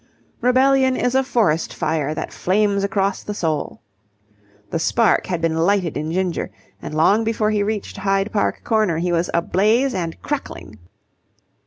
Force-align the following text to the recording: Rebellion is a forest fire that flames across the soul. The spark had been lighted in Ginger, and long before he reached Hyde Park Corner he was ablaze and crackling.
Rebellion 0.41 0.97
is 0.97 1.13
a 1.13 1.23
forest 1.23 1.75
fire 1.75 2.15
that 2.15 2.33
flames 2.33 2.83
across 2.83 3.21
the 3.21 3.35
soul. 3.35 3.81
The 4.71 4.79
spark 4.79 5.27
had 5.27 5.41
been 5.43 5.55
lighted 5.55 5.95
in 5.95 6.11
Ginger, 6.11 6.49
and 6.81 6.95
long 6.95 7.23
before 7.23 7.51
he 7.51 7.61
reached 7.61 7.97
Hyde 7.97 8.31
Park 8.33 8.61
Corner 8.63 8.97
he 8.97 9.11
was 9.11 9.29
ablaze 9.31 9.93
and 9.93 10.19
crackling. 10.23 10.79